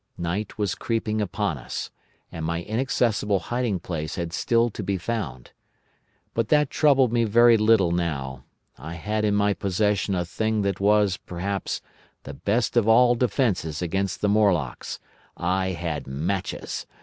[0.17, 1.91] Night was creeping upon us,
[2.31, 5.51] and my inaccessible hiding place had still to be found.
[6.33, 8.43] But that troubled me very little now.
[8.79, 11.83] I had in my possession a thing that was, perhaps,
[12.23, 16.87] the best of all defences against the Morlocks—I had matches!